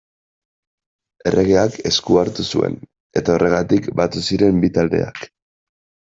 Erregeak 1.31 1.77
esku 1.89 2.17
hartu 2.21 2.45
zuen, 2.55 2.79
eta 3.23 3.35
horregatik 3.37 3.93
batu 4.01 4.27
ziren 4.31 4.61
bi 4.67 4.73
taldeak. 4.81 5.23